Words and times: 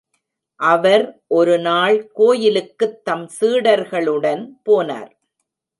அவர் 0.59 1.03
ஒரு 1.27 1.59
நாள் 1.59 2.11
கோயிலுக்குத் 2.11 3.05
தம் 3.05 3.29
சீடர்களுடன் 3.39 4.43
போனார். 4.69 5.11